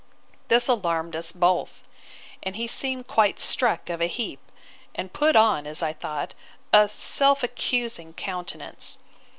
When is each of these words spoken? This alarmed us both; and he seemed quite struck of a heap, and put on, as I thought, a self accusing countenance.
This 0.47 0.67
alarmed 0.67 1.15
us 1.15 1.31
both; 1.31 1.83
and 2.41 2.55
he 2.55 2.65
seemed 2.65 3.05
quite 3.05 3.37
struck 3.37 3.87
of 3.87 4.01
a 4.01 4.07
heap, 4.07 4.39
and 4.95 5.13
put 5.13 5.35
on, 5.35 5.67
as 5.67 5.83
I 5.83 5.93
thought, 5.93 6.33
a 6.73 6.87
self 6.89 7.43
accusing 7.43 8.15
countenance. 8.15 8.97